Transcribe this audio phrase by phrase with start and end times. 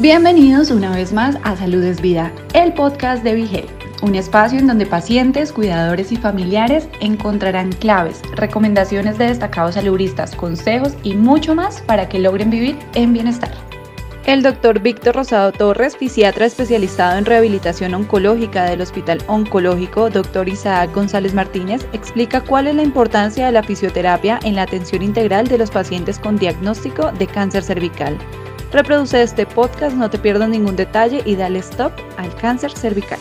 [0.00, 3.66] Bienvenidos una vez más a Salud es Vida, el podcast de Vigel,
[4.00, 10.94] un espacio en donde pacientes, cuidadores y familiares encontrarán claves, recomendaciones de destacados saludistas, consejos
[11.02, 13.50] y mucho más para que logren vivir en bienestar.
[14.24, 20.48] El doctor Víctor Rosado Torres, fisiatra especializado en rehabilitación oncológica del Hospital Oncológico Dr.
[20.48, 25.48] Isaac González Martínez, explica cuál es la importancia de la fisioterapia en la atención integral
[25.48, 28.16] de los pacientes con diagnóstico de cáncer cervical.
[28.70, 33.18] Reproduce este podcast, no te pierdas ningún detalle y dale stop al cáncer cervical.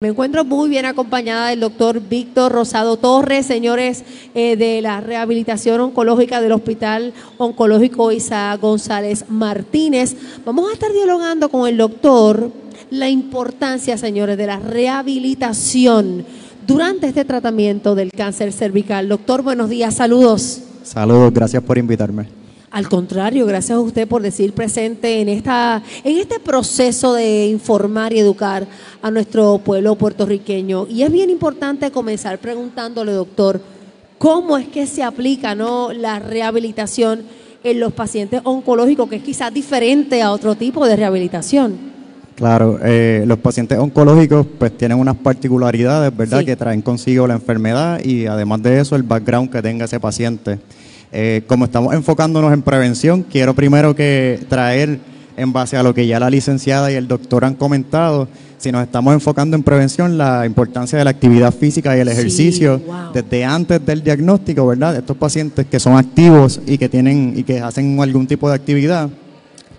[0.00, 5.80] Me encuentro muy bien acompañada del doctor Víctor Rosado Torres, señores eh, de la rehabilitación
[5.80, 10.16] oncológica del Hospital Oncológico Isaac González Martínez.
[10.46, 12.50] Vamos a estar dialogando con el doctor
[12.90, 16.24] la importancia, señores, de la rehabilitación
[16.66, 19.08] durante este tratamiento del cáncer cervical.
[19.08, 20.62] Doctor, buenos días, saludos.
[20.82, 22.37] Saludos, gracias por invitarme.
[22.70, 28.12] Al contrario, gracias a usted por decir presente en esta en este proceso de informar
[28.12, 28.66] y educar
[29.00, 30.86] a nuestro pueblo puertorriqueño.
[30.88, 33.60] Y es bien importante comenzar preguntándole, doctor,
[34.18, 35.92] cómo es que se aplica ¿no?
[35.92, 37.22] la rehabilitación
[37.64, 41.88] en los pacientes oncológicos, que es quizás diferente a otro tipo de rehabilitación.
[42.34, 48.00] Claro, eh, los pacientes oncológicos pues tienen unas particularidades, ¿verdad?, que traen consigo la enfermedad
[48.04, 50.60] y además de eso el background que tenga ese paciente.
[51.12, 54.98] Eh, como estamos enfocándonos en prevención, quiero primero que traer
[55.36, 58.28] en base a lo que ya la licenciada y el doctor han comentado,
[58.58, 62.80] si nos estamos enfocando en prevención, la importancia de la actividad física y el ejercicio
[63.14, 64.96] desde antes del diagnóstico, ¿verdad?
[64.96, 69.08] Estos pacientes que son activos y que tienen y que hacen algún tipo de actividad,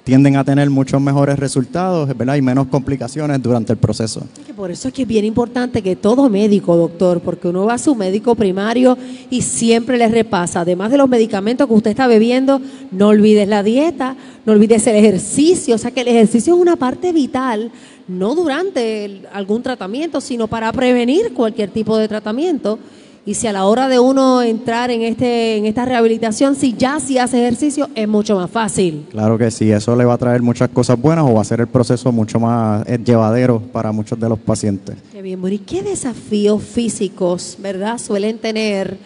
[0.09, 2.35] tienden a tener muchos mejores resultados ¿verdad?
[2.35, 4.23] y menos complicaciones durante el proceso.
[4.55, 7.77] Por eso es que es bien importante que todo médico, doctor, porque uno va a
[7.77, 8.97] su médico primario
[9.29, 13.61] y siempre le repasa, además de los medicamentos que usted está bebiendo, no olvides la
[13.61, 14.15] dieta,
[14.47, 17.71] no olvides el ejercicio, o sea que el ejercicio es una parte vital,
[18.07, 22.79] no durante algún tratamiento, sino para prevenir cualquier tipo de tratamiento.
[23.29, 26.99] Y si a la hora de uno entrar en este en esta rehabilitación, si ya
[26.99, 29.05] si hace ejercicio, es mucho más fácil.
[29.11, 31.59] Claro que sí, eso le va a traer muchas cosas buenas o va a hacer
[31.59, 34.95] el proceso mucho más eh, llevadero para muchos de los pacientes.
[35.11, 38.97] Qué bien, ¿y qué desafíos físicos, verdad, suelen tener,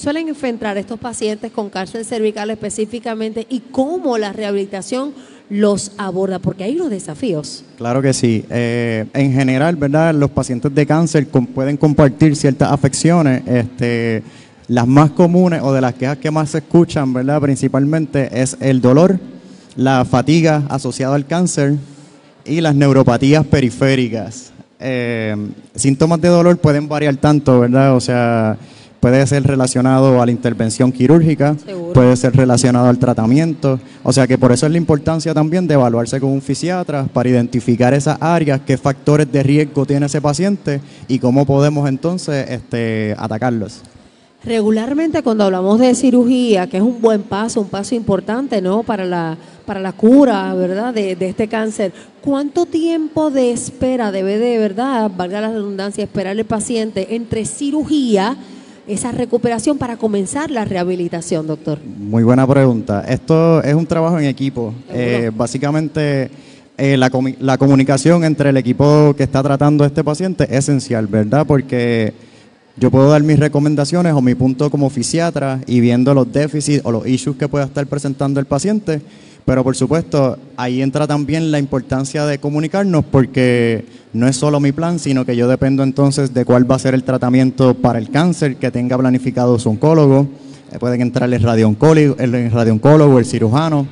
[0.00, 5.12] suelen enfrentar estos pacientes con cáncer cervical específicamente y cómo la rehabilitación
[5.50, 6.38] los aborda?
[6.38, 7.64] Porque hay unos desafíos.
[7.76, 8.44] Claro que sí.
[8.48, 10.14] Eh, en general, ¿verdad?
[10.14, 13.42] Los pacientes de cáncer pueden compartir ciertas afecciones.
[13.46, 14.22] Este,
[14.68, 17.38] las más comunes o de las quejas que más se escuchan, ¿verdad?
[17.42, 19.20] Principalmente es el dolor,
[19.76, 21.74] la fatiga asociada al cáncer
[22.46, 24.50] y las neuropatías periféricas.
[24.78, 25.36] Eh,
[25.74, 27.94] síntomas de dolor pueden variar tanto, ¿verdad?
[27.94, 28.56] O sea,
[29.00, 31.56] puede ser relacionado a la intervención quirúrgica,
[31.94, 33.80] puede ser relacionado al tratamiento.
[34.02, 37.28] O sea que por eso es la importancia también de evaluarse con un fisiatra para
[37.28, 43.14] identificar esas áreas, qué factores de riesgo tiene ese paciente y cómo podemos entonces este,
[43.18, 43.80] atacarlos.
[44.42, 48.82] Regularmente cuando hablamos de cirugía, que es un buen paso, un paso importante, ¿no?
[48.82, 50.94] Para la, para la cura, ¿verdad?
[50.94, 56.38] De, de este cáncer, ¿cuánto tiempo de espera debe de, verdad, valga la redundancia, esperar
[56.38, 58.38] el paciente entre cirugía
[58.92, 61.78] esa recuperación para comenzar la rehabilitación, doctor?
[61.84, 63.04] Muy buena pregunta.
[63.08, 64.74] Esto es un trabajo en equipo.
[64.92, 66.30] Eh, básicamente,
[66.76, 71.06] eh, la, la, comunicación entre el equipo que está tratando a este paciente es esencial,
[71.06, 71.46] ¿verdad?
[71.46, 72.12] Porque
[72.76, 76.90] yo puedo dar mis recomendaciones o mi punto como fisiatra y viendo los déficits o
[76.90, 79.02] los issues que pueda estar presentando el paciente
[79.44, 84.72] pero por supuesto, ahí entra también la importancia de comunicarnos porque no es solo mi
[84.72, 88.10] plan, sino que yo dependo entonces de cuál va a ser el tratamiento para el
[88.10, 90.28] cáncer que tenga planificado su oncólogo.
[90.72, 93.86] Eh, pueden entrar el radiooncólogo, el radiooncólogo, el cirujano.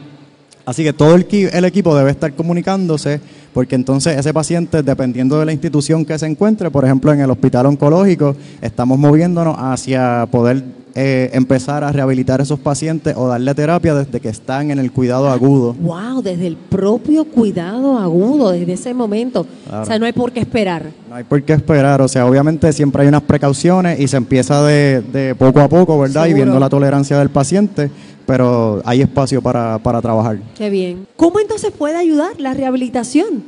[0.64, 3.20] Así que todo el equipo debe estar comunicándose
[3.54, 7.30] porque entonces ese paciente, dependiendo de la institución que se encuentre, por ejemplo en el
[7.30, 10.62] hospital oncológico, estamos moviéndonos hacia poder
[10.94, 14.90] eh, empezar a rehabilitar a esos pacientes o darle terapia desde que están en el
[14.90, 15.74] cuidado agudo.
[15.74, 16.22] ¡Wow!
[16.22, 19.46] Desde el propio cuidado agudo, desde ese momento.
[19.70, 20.86] O sea, no hay por qué esperar.
[21.08, 22.00] No hay por qué esperar.
[22.00, 26.26] O sea, obviamente siempre hay unas precauciones y se empieza de, poco a poco, ¿verdad?
[26.26, 27.90] Y viendo la tolerancia del paciente
[28.26, 30.38] pero hay espacio para, para, trabajar.
[30.54, 31.06] Qué bien.
[31.16, 33.42] ¿Cómo entonces puede ayudar la rehabilitación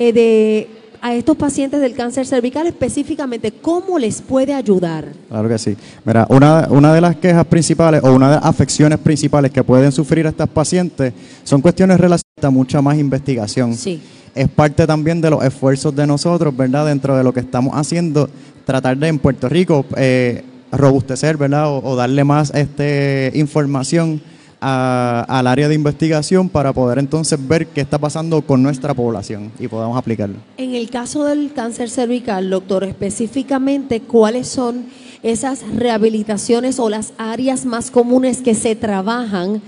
[0.00, 0.68] eh, de
[1.00, 5.06] a estos pacientes del cáncer cervical específicamente, ¿cómo les puede ayudar?
[5.28, 5.76] Claro que sí.
[6.04, 9.92] Mira, una, una de las quejas principales o una de las afecciones principales que pueden
[9.92, 11.12] sufrir estas pacientes
[11.44, 13.74] son cuestiones relacionadas a mucha más investigación.
[13.74, 14.00] Sí.
[14.34, 16.86] Es parte también de los esfuerzos de nosotros, ¿verdad?
[16.86, 18.28] Dentro de lo que estamos haciendo,
[18.64, 21.68] tratar de en Puerto Rico eh, robustecer, ¿verdad?
[21.68, 24.20] O, o, darle más este, información
[24.60, 29.68] al área de investigación para poder entonces ver qué está pasando con nuestra población y
[29.68, 30.36] podamos aplicarlo.
[30.56, 34.86] En el caso del cáncer cervical, doctor, específicamente, ¿cuáles son
[35.22, 39.62] esas rehabilitaciones o las áreas más comunes que se trabajan?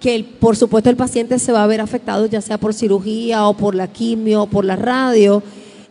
[0.00, 3.56] que por supuesto el paciente se va a ver afectado ya sea por cirugía o
[3.56, 5.42] por la quimio o por la radio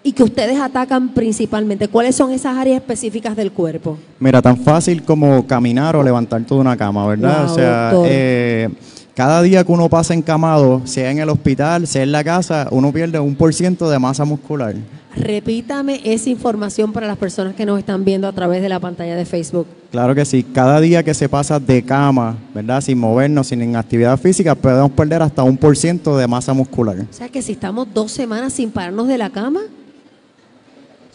[0.04, 1.88] y que ustedes atacan principalmente?
[1.88, 3.98] ¿Cuáles son esas áreas específicas del cuerpo?
[4.20, 7.46] Mira, tan fácil como caminar o levantar toda una cama, ¿verdad?
[7.50, 8.70] o sea, eh,
[9.16, 12.92] cada día que uno pasa encamado, sea en el hospital, sea en la casa, uno
[12.92, 14.76] pierde un por ciento de masa muscular.
[15.16, 19.16] Repítame esa información para las personas que nos están viendo a través de la pantalla
[19.16, 19.68] de Facebook.
[19.92, 20.42] Claro que sí.
[20.42, 22.82] Cada día que se pasa de cama, ¿verdad?
[22.82, 26.98] Sin movernos, sin actividad física, podemos perder hasta un por ciento de masa muscular.
[26.98, 29.62] O sea que si estamos dos semanas sin pararnos de la cama,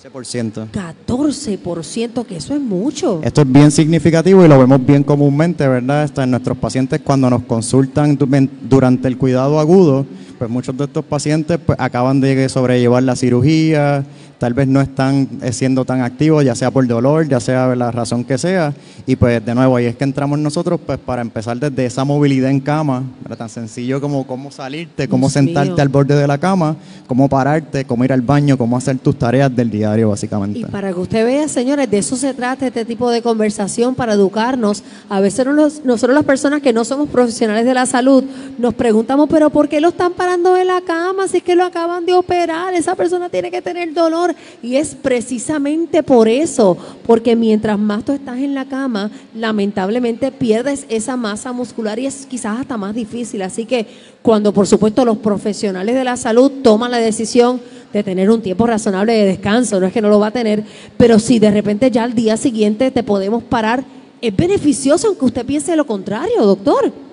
[0.02, 0.68] 14%.
[0.70, 3.20] 14%, que eso es mucho.
[3.24, 6.04] Esto es bien significativo y lo vemos bien comúnmente, ¿verdad?
[6.04, 8.16] Está en nuestros pacientes cuando nos consultan
[8.62, 10.06] durante el cuidado agudo,
[10.38, 14.04] pues muchos de estos pacientes pues, acaban de sobrellevar la cirugía,
[14.38, 17.90] tal vez no están eh, siendo tan activos, ya sea por dolor, ya sea la
[17.90, 18.72] razón que sea.
[19.06, 22.50] Y pues de nuevo, ahí es que entramos nosotros pues para empezar desde esa movilidad
[22.50, 23.02] en cama,
[23.36, 26.76] tan sencillo como cómo salirte, cómo sentarte al borde de la cama,
[27.06, 30.60] cómo pararte, cómo ir al baño, cómo hacer tus tareas del diario básicamente.
[30.60, 34.14] Y para que usted vea, señores, de eso se trata este tipo de conversación, para
[34.14, 34.82] educarnos.
[35.08, 35.46] A veces
[35.84, 38.24] nosotros las personas que no somos profesionales de la salud
[38.58, 41.64] nos preguntamos, pero ¿por qué lo están parando de la cama si es que lo
[41.64, 42.74] acaban de operar?
[42.74, 46.76] Esa persona tiene que tener dolor y es precisamente por eso,
[47.06, 52.26] porque mientras más tú estás en la cama, lamentablemente pierdes esa masa muscular y es
[52.26, 53.40] quizás hasta más difícil.
[53.40, 53.86] Así que
[54.20, 57.58] cuando por supuesto los profesionales de la salud toman la decisión
[57.94, 60.62] de tener un tiempo razonable de descanso, no es que no lo va a tener,
[60.98, 63.82] pero si de repente ya al día siguiente te podemos parar,
[64.20, 67.07] es beneficioso aunque usted piense lo contrario, doctor.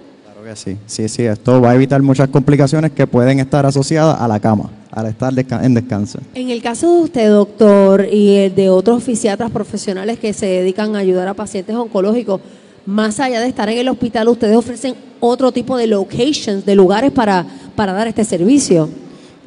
[0.46, 4.28] Que sí, sí, sí, esto va a evitar muchas complicaciones que pueden estar asociadas a
[4.28, 5.34] la cama al estar
[5.64, 6.20] en descanso.
[6.36, 10.96] En el caso de usted, doctor, y el de otros fisiatras profesionales que se dedican
[10.96, 12.42] a ayudar a pacientes oncológicos,
[12.86, 17.10] más allá de estar en el hospital, ustedes ofrecen otro tipo de locations, de lugares
[17.10, 17.44] para,
[17.76, 18.88] para dar este servicio.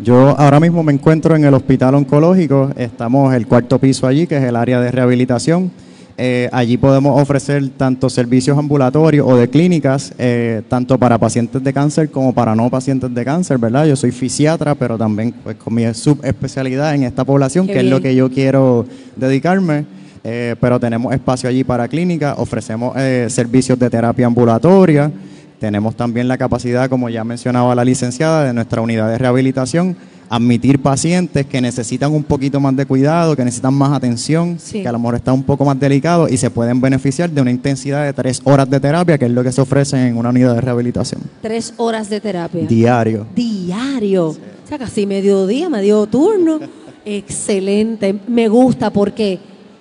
[0.03, 4.39] Yo ahora mismo me encuentro en el hospital oncológico, estamos el cuarto piso allí, que
[4.39, 5.71] es el área de rehabilitación
[6.21, 11.73] eh, allí podemos ofrecer tanto servicios ambulatorios o de clínicas, eh, tanto para pacientes de
[11.73, 13.87] cáncer como para no pacientes de cáncer, ¿verdad?
[13.87, 18.01] Yo soy fisiatra, pero también pues, con mi subespecialidad en esta población, que es lo
[18.01, 18.85] que yo quiero
[19.15, 19.87] dedicarme.
[20.25, 22.95] Eh, pero tenemos espacio allí para clínicas, ofrecemos
[23.29, 25.13] servicios de terapia ambulatoria,
[25.61, 29.97] tenemos también la capacidad, como ya mencionaba la licenciada, de nuestra unidad de rehabilitación
[30.29, 34.93] admitir pacientes que necesitan un poquito más de cuidado, que necesitan más atención, que a
[34.93, 38.13] lo mejor está un poco más delicado y se pueden beneficiar de una intensidad de
[38.13, 41.23] tres horas de terapia, que es lo que se ofrece en una unidad de rehabilitación.
[41.43, 42.67] Tres horas de terapia.
[42.67, 43.27] Diario.
[43.35, 44.29] Diario.
[44.29, 46.61] O sea, casi mediodía, medio turno.
[47.05, 48.15] Excelente.
[48.27, 49.39] Me gusta porque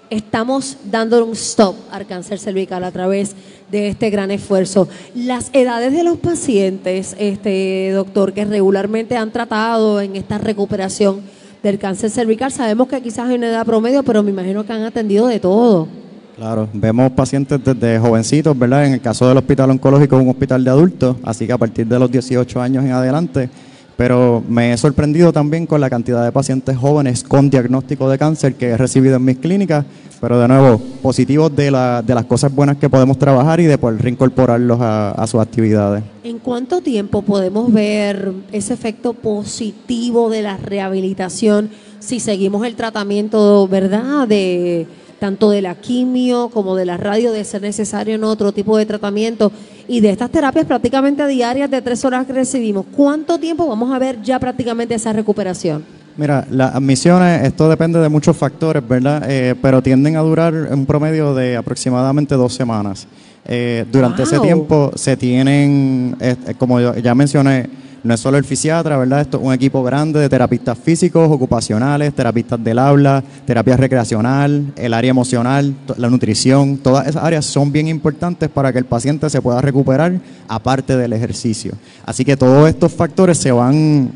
[0.09, 3.35] estamos dando un stop al cáncer cervical a través
[3.71, 4.87] de este gran esfuerzo.
[5.15, 11.21] Las edades de los pacientes, este doctor, que regularmente han tratado en esta recuperación
[11.63, 14.83] del cáncer cervical, sabemos que quizás hay una edad promedio, pero me imagino que han
[14.83, 15.87] atendido de todo.
[16.35, 18.85] Claro, vemos pacientes desde jovencitos, ¿verdad?
[18.85, 21.87] En el caso del hospital oncológico es un hospital de adultos, así que a partir
[21.87, 23.49] de los 18 años en adelante
[23.97, 28.53] pero me he sorprendido también con la cantidad de pacientes jóvenes con diagnóstico de cáncer
[28.53, 29.85] que he recibido en mis clínicas,
[30.21, 33.77] pero de nuevo, positivos de, la, de las cosas buenas que podemos trabajar y de
[33.77, 36.03] poder reincorporarlos a, a sus actividades.
[36.23, 43.67] ¿En cuánto tiempo podemos ver ese efecto positivo de la rehabilitación si seguimos el tratamiento,
[43.67, 44.85] verdad, de
[45.19, 48.85] tanto de la quimio como de la radio, de ser necesario en otro tipo de
[48.85, 49.51] tratamiento
[49.87, 53.99] y de estas terapias prácticamente diarias de tres horas que recibimos, ¿cuánto tiempo vamos a
[53.99, 55.83] ver ya prácticamente esa recuperación?
[56.17, 59.23] Mira, las admisiones, esto depende de muchos factores, ¿verdad?
[59.29, 63.07] Eh, pero tienden a durar un promedio de aproximadamente dos semanas.
[63.45, 67.69] Eh, durante ese tiempo se tienen, eh, como ya mencioné,
[68.03, 69.21] no es solo el fisiatra, ¿verdad?
[69.21, 74.93] Esto es un equipo grande de terapistas físicos, ocupacionales, terapistas del habla, terapia recreacional, el
[74.93, 79.41] área emocional, la nutrición, todas esas áreas son bien importantes para que el paciente se
[79.41, 81.73] pueda recuperar aparte del ejercicio.
[82.05, 84.11] Así que todos estos factores se van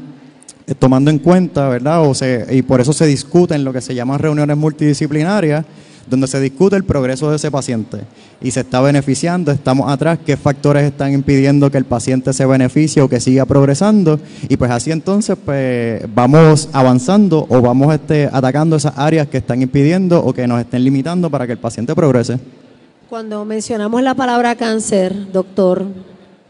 [0.67, 2.01] eh, tomando en cuenta, ¿verdad?
[2.01, 2.13] O
[2.51, 5.65] y por eso se discuten lo que se llaman reuniones multidisciplinarias
[6.09, 7.99] donde se discute el progreso de ese paciente
[8.41, 13.01] y se está beneficiando, estamos atrás, qué factores están impidiendo que el paciente se beneficie
[13.01, 18.75] o que siga progresando y pues así entonces pues vamos avanzando o vamos este, atacando
[18.75, 22.39] esas áreas que están impidiendo o que nos estén limitando para que el paciente progrese.
[23.09, 25.85] Cuando mencionamos la palabra cáncer, doctor,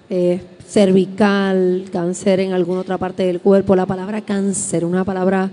[0.10, 0.42] eh,
[0.72, 3.76] cervical, cáncer en alguna otra parte del cuerpo.
[3.76, 5.50] La palabra cáncer, una palabra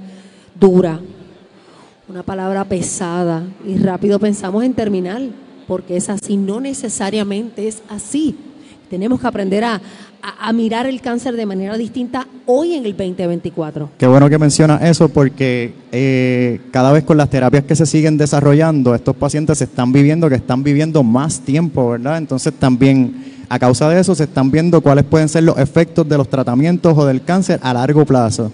[0.59, 1.00] dura,
[2.08, 5.30] una palabra pesada y rápido pensamos en terminal,
[5.66, 8.34] porque es así, no necesariamente es así.
[8.88, 9.82] Tenemos que aprender a,
[10.22, 13.90] a, mirar el cáncer de manera distinta hoy en el 2024.
[13.98, 18.16] Qué bueno que mencionas eso porque eh, cada vez con las terapias que se siguen
[18.16, 22.16] desarrollando, estos pacientes se están viviendo que están viviendo más tiempo, ¿verdad?
[22.16, 26.16] Entonces también a causa de eso se están viendo cuáles pueden ser los efectos de
[26.16, 28.50] los tratamientos o del cáncer a largo plazo.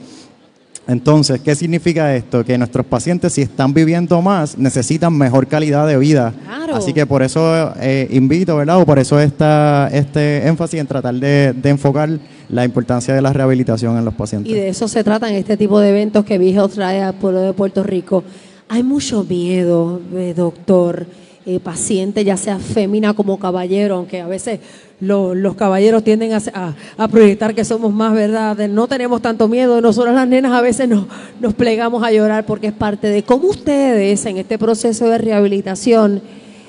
[0.86, 2.44] Entonces, ¿qué significa esto?
[2.44, 6.34] Que nuestros pacientes, si están viviendo más, necesitan mejor calidad de vida.
[6.74, 8.80] Así que por eso eh, invito, ¿verdad?
[8.80, 12.10] O por eso está este énfasis en tratar de, enfocar
[12.50, 14.52] la importancia de la rehabilitación en los pacientes.
[14.52, 17.40] Y de eso se trata en este tipo de eventos que Vigil trae al pueblo
[17.40, 18.22] de Puerto Rico.
[18.68, 21.06] Hay mucho miedo, eh, doctor
[21.46, 24.60] eh, paciente, ya sea fémina como caballero, aunque a veces
[25.00, 28.56] los caballeros tienden a, proyectar que somos más, ¿verdad?
[28.68, 29.80] No tenemos tanto miedo.
[29.80, 34.24] Nosotros las nenas a veces nos, plegamos a llorar porque es parte de cómo ustedes
[34.26, 36.22] en este proceso de rehabilitación,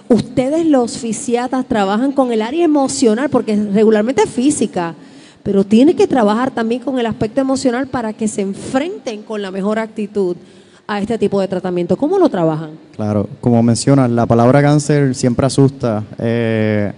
[0.10, 4.96] ustedes los fisiatas trabajan con el área emocional, porque regularmente es física,
[5.44, 9.52] pero tiene que trabajar también con el aspecto emocional para que se enfrenten con la
[9.52, 10.36] mejor actitud
[10.88, 11.98] a este tipo de tratamiento.
[11.98, 12.72] ¿Cómo lo trabajan?
[12.96, 16.04] Claro, como mencionas, la palabra cáncer siempre asusta.
[16.20, 16.94] Eh,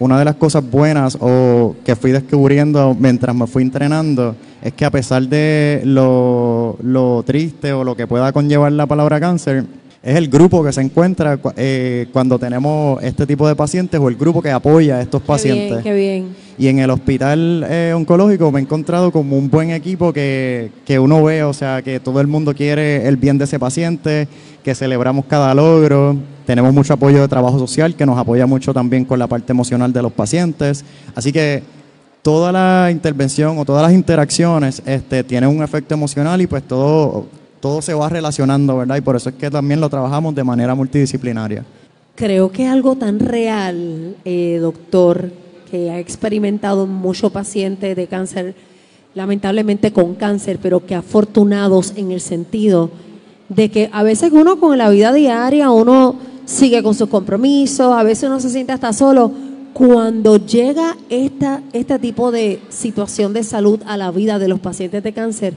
[0.00, 4.84] una de las cosas buenas o que fui descubriendo mientras me fui entrenando es que
[4.84, 9.64] a pesar de lo, lo triste o lo que pueda conllevar la palabra cáncer,
[10.02, 14.16] es el grupo que se encuentra eh, cuando tenemos este tipo de pacientes o el
[14.16, 15.82] grupo que apoya a estos pacientes.
[15.82, 20.14] Qué bien, Y en el hospital eh, oncológico me he encontrado como un buen equipo
[20.14, 23.58] que, que uno ve, o sea, que todo el mundo quiere el bien de ese
[23.58, 24.26] paciente,
[24.64, 26.16] que celebramos cada logro.
[26.50, 29.92] Tenemos mucho apoyo de trabajo social que nos apoya mucho también con la parte emocional
[29.92, 30.84] de los pacientes.
[31.14, 31.62] Así que
[32.22, 37.26] toda la intervención o todas las interacciones este, tienen un efecto emocional y pues todo
[37.60, 38.96] todo se va relacionando, ¿verdad?
[38.96, 41.64] Y por eso es que también lo trabajamos de manera multidisciplinaria.
[42.16, 45.30] Creo que algo tan real, eh, doctor,
[45.70, 48.56] que ha experimentado muchos pacientes de cáncer,
[49.14, 52.90] lamentablemente con cáncer, pero que afortunados en el sentido
[53.48, 58.02] de que a veces uno con la vida diaria, uno sigue con sus compromisos, a
[58.02, 59.30] veces uno se siente hasta solo.
[59.72, 65.02] Cuando llega esta, este tipo de situación de salud a la vida de los pacientes
[65.02, 65.54] de cáncer,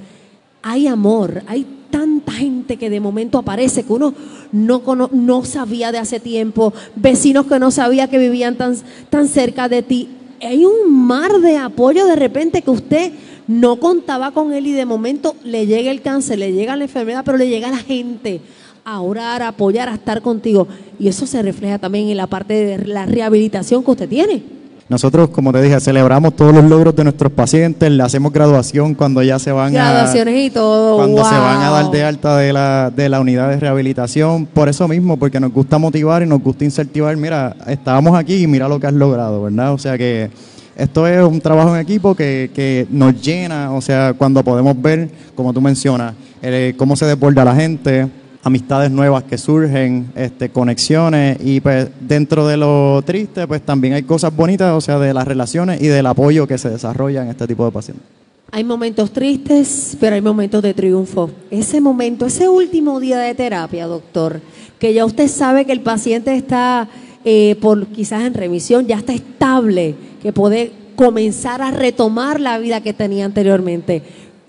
[0.61, 4.13] hay amor, hay tanta gente que de momento aparece que uno
[4.51, 4.81] no,
[5.11, 8.75] no sabía de hace tiempo, vecinos que no sabía que vivían tan,
[9.09, 10.09] tan cerca de ti.
[10.41, 13.11] Hay un mar de apoyo de repente que usted
[13.47, 17.23] no contaba con él y de momento le llega el cáncer, le llega la enfermedad,
[17.25, 18.41] pero le llega la gente
[18.85, 20.67] a orar, a apoyar, a estar contigo.
[20.99, 24.43] Y eso se refleja también en la parte de la rehabilitación que usted tiene.
[24.89, 29.23] Nosotros, como te dije, celebramos todos los logros de nuestros pacientes, le hacemos graduación cuando
[29.23, 30.97] ya se van Graduaciones y todo.
[30.97, 34.45] Cuando se van a dar de alta de la, de la unidad de rehabilitación.
[34.45, 37.15] Por eso mismo, porque nos gusta motivar y nos gusta incentivar.
[37.15, 39.73] Mira, estábamos aquí y mira lo que has logrado, ¿verdad?
[39.73, 40.29] O sea que
[40.75, 45.09] esto es un trabajo en equipo que, que nos llena, o sea, cuando podemos ver,
[45.33, 48.09] como tú mencionas, eh, cómo se desborda la gente
[48.43, 54.03] amistades nuevas que surgen, este, conexiones y pues dentro de lo triste pues también hay
[54.03, 57.47] cosas bonitas, o sea, de las relaciones y del apoyo que se desarrolla en este
[57.47, 58.05] tipo de pacientes.
[58.51, 61.31] Hay momentos tristes, pero hay momentos de triunfo.
[61.49, 64.41] Ese momento, ese último día de terapia, doctor,
[64.77, 66.87] que ya usted sabe que el paciente está
[67.25, 72.81] eh, por quizás en remisión, ya está estable, que puede comenzar a retomar la vida
[72.81, 74.03] que tenía anteriormente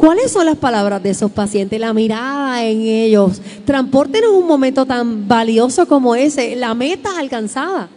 [0.04, 1.80] ¿Cuáles son las palabras de esos pacientes?
[1.80, 3.40] La mirada en ellos.
[3.64, 7.88] Transporten un momento tan valioso como ese, la meta alcanzada.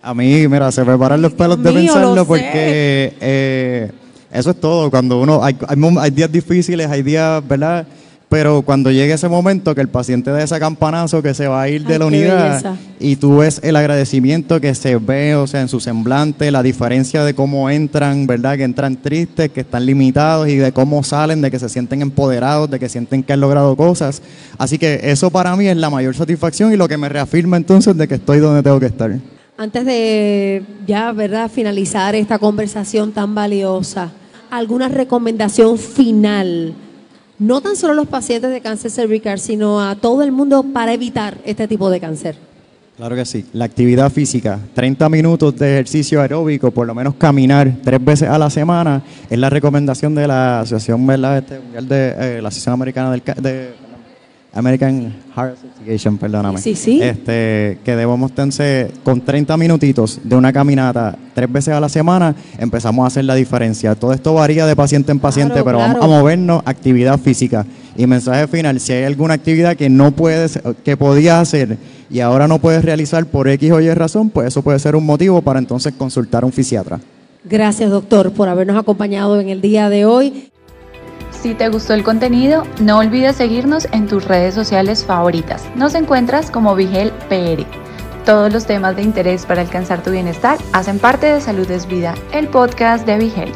[0.00, 3.90] A mí, mira, se me paran los pelos de pensarlo porque eh,
[4.32, 4.90] eso es todo.
[4.90, 7.86] Cuando uno, hay, hay días difíciles, hay días, ¿verdad?
[8.30, 11.68] Pero cuando llegue ese momento que el paciente de ese campanazo que se va a
[11.68, 15.68] ir de la unidad y tú ves el agradecimiento que se ve, o sea, en
[15.68, 18.56] su semblante, la diferencia de cómo entran, ¿verdad?
[18.56, 22.70] Que entran tristes, que están limitados y de cómo salen, de que se sienten empoderados,
[22.70, 24.22] de que sienten que han logrado cosas.
[24.58, 27.96] Así que eso para mí es la mayor satisfacción y lo que me reafirma entonces
[27.96, 29.10] de que estoy donde tengo que estar.
[29.58, 34.12] Antes de ya, ¿verdad?, finalizar esta conversación tan valiosa,
[34.52, 36.76] ¿alguna recomendación final?
[37.40, 40.92] No tan solo a los pacientes de cáncer cervical, sino a todo el mundo para
[40.92, 42.36] evitar este tipo de cáncer?
[42.96, 43.46] Claro que sí.
[43.54, 48.38] La actividad física, 30 minutos de ejercicio aeróbico, por lo menos caminar tres veces a
[48.38, 51.10] la semana, es la recomendación de la Asociación.
[51.10, 53.70] Este, de, eh, la Asociación Americana del, de,
[54.52, 56.58] American Heart Association, perdóname.
[56.58, 57.00] Sí, sí.
[57.00, 62.34] Este, que debemos tener con 30 minutitos de una caminata tres veces a la semana,
[62.58, 63.94] empezamos a hacer la diferencia.
[63.94, 66.12] Todo esto varía de paciente en paciente, Claro, pero vamos a claro.
[66.12, 67.64] movernos actividad física.
[67.96, 71.78] Y mensaje final, si hay alguna actividad que no puedes, que podías hacer
[72.10, 75.06] y ahora no puedes realizar por X o Y razón, pues eso puede ser un
[75.06, 77.00] motivo para entonces consultar a un fisiatra.
[77.44, 80.49] Gracias, doctor, por habernos acompañado en el día de hoy.
[81.40, 85.64] Si te gustó el contenido, no olvides seguirnos en tus redes sociales favoritas.
[85.74, 87.64] Nos encuentras como Vigel PR.
[88.26, 92.14] Todos los temas de interés para alcanzar tu bienestar hacen parte de Salud es Vida,
[92.32, 93.52] el podcast de Vigel.